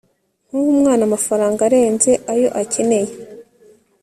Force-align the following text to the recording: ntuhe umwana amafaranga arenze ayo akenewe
ntuhe 0.45 0.67
umwana 0.75 1.03
amafaranga 1.09 1.59
arenze 1.67 2.11
ayo 2.31 2.49
akenewe 2.61 3.13